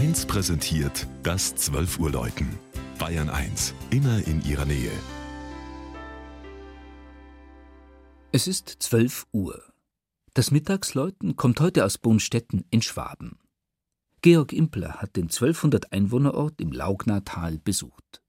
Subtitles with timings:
[0.00, 2.48] 1 präsentiert das 12 Uhr Läuten.
[2.98, 4.90] Bayern 1, immer in ihrer Nähe.
[8.32, 9.62] Es ist 12 Uhr.
[10.32, 13.40] Das Mittagsläuten kommt heute aus Bonstetten in Schwaben.
[14.22, 18.19] Georg Impler hat den 1200 Einwohnerort im Laugnatal besucht.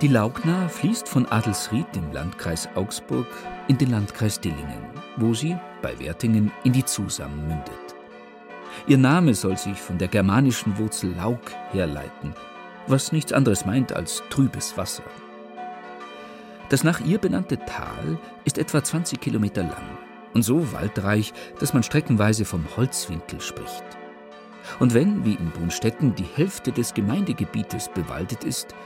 [0.00, 3.26] Die Laugna fließt von Adelsried im Landkreis Augsburg
[3.66, 4.84] in den Landkreis Dillingen,
[5.16, 7.96] wo sie bei Wertingen in die Zusam mündet.
[8.86, 11.40] Ihr Name soll sich von der germanischen Wurzel Laug
[11.72, 12.32] herleiten,
[12.86, 15.02] was nichts anderes meint als trübes Wasser.
[16.68, 19.98] Das nach ihr benannte Tal ist etwa 20 Kilometer lang
[20.32, 23.84] und so waldreich, dass man streckenweise vom Holzwinkel spricht.
[24.78, 28.76] Und wenn, wie in Brunstetten, die Hälfte des Gemeindegebietes bewaldet ist,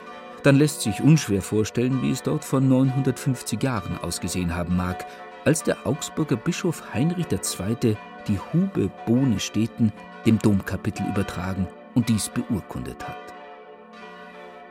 [0.42, 5.06] dann lässt sich unschwer vorstellen, wie es dort vor 950 Jahren ausgesehen haben mag,
[5.44, 7.96] als der Augsburger Bischof Heinrich II.
[8.28, 9.92] die Hube Bohne Städten
[10.26, 13.16] dem Domkapitel übertragen und dies beurkundet hat.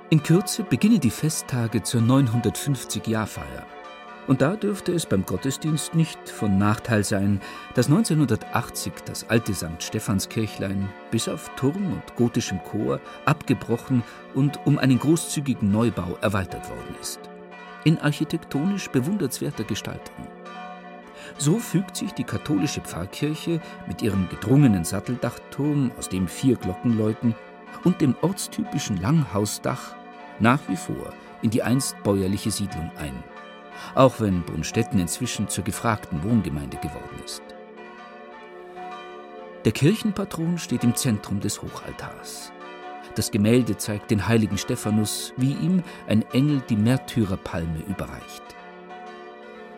[0.09, 3.65] In Kürze beginnen die Festtage zur 950-Jahrfeier.
[4.27, 7.41] Und da dürfte es beim Gottesdienst nicht von Nachteil sein,
[7.73, 9.81] dass 1980 das alte St.
[9.81, 14.03] Stephanskirchlein bis auf Turm und gotischem Chor abgebrochen
[14.35, 17.19] und um einen großzügigen Neubau erweitert worden ist.
[17.83, 20.27] In architektonisch bewundernswerter Gestaltung.
[21.37, 27.33] So fügt sich die katholische Pfarrkirche mit ihrem gedrungenen Satteldachturm, aus dem vier Glocken läuten,
[27.83, 29.95] und dem ortstypischen Langhausdach
[30.39, 33.23] nach wie vor in die einst bäuerliche Siedlung ein
[33.95, 37.43] auch wenn Brunstetten inzwischen zur gefragten Wohngemeinde geworden ist.
[39.65, 42.51] Der Kirchenpatron steht im Zentrum des Hochaltars.
[43.15, 48.43] Das Gemälde zeigt den heiligen Stephanus, wie ihm ein Engel die Märtyrerpalme überreicht.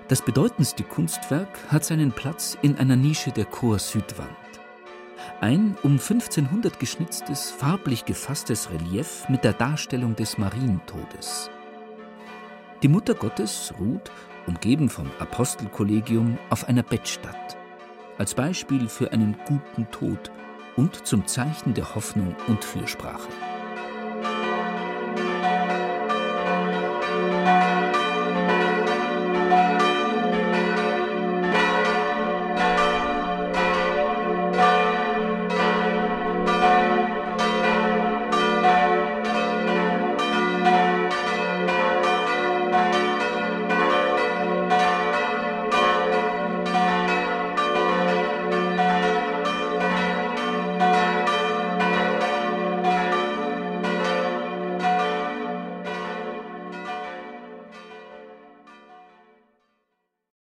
[0.08, 4.30] Das bedeutendste Kunstwerk hat seinen Platz in einer Nische der Chor-Südwand.
[5.42, 11.50] Ein um 1500 geschnitztes, farblich gefasstes Relief mit der Darstellung des Marientodes.
[12.84, 14.12] Die Mutter Gottes ruht,
[14.46, 17.56] umgeben vom Apostelkollegium, auf einer Bettstatt,
[18.18, 20.32] als Beispiel für einen guten Tod
[20.76, 23.30] und zum Zeichen der Hoffnung und Fürsprache.